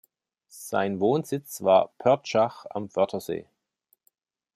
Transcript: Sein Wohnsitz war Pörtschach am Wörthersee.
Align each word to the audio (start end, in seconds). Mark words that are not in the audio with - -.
Sein 0.47 0.99
Wohnsitz 0.99 1.61
war 1.61 1.89
Pörtschach 1.99 2.65
am 2.71 2.89
Wörthersee. 2.95 3.45